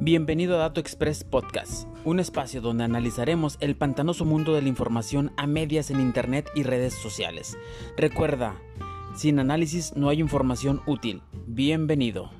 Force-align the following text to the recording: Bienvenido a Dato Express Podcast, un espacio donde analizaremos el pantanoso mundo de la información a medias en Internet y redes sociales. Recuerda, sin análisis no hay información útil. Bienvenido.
Bienvenido 0.00 0.54
a 0.54 0.58
Dato 0.58 0.78
Express 0.78 1.24
Podcast, 1.24 1.88
un 2.04 2.20
espacio 2.20 2.60
donde 2.60 2.84
analizaremos 2.84 3.56
el 3.58 3.74
pantanoso 3.74 4.24
mundo 4.24 4.54
de 4.54 4.62
la 4.62 4.68
información 4.68 5.32
a 5.36 5.48
medias 5.48 5.90
en 5.90 6.00
Internet 6.00 6.48
y 6.54 6.62
redes 6.62 6.94
sociales. 6.94 7.58
Recuerda, 7.96 8.54
sin 9.16 9.40
análisis 9.40 9.96
no 9.96 10.08
hay 10.08 10.20
información 10.20 10.82
útil. 10.86 11.22
Bienvenido. 11.48 12.30